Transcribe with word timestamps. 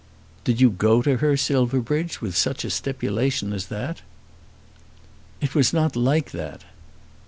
"Did 0.45 0.59
you 0.59 0.71
go 0.71 1.03
to 1.03 1.17
her, 1.17 1.37
Silverbridge, 1.37 2.21
with 2.21 2.35
such 2.35 2.65
a 2.65 2.71
stipulation 2.71 3.53
as 3.53 3.67
that?" 3.67 4.01
"It 5.39 5.53
was 5.53 5.73
not 5.73 5.95
like 5.95 6.31
that." 6.31 6.63